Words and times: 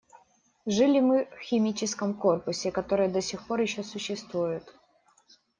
Жили 0.65 0.99
мы 0.99 1.25
в 1.25 1.39
химическом 1.41 2.15
корпусе, 2.15 2.71
который 2.71 3.07
до 3.07 3.21
сих 3.21 3.45
пор 3.45 3.61
еще 3.61 3.83
существует. 3.83 4.67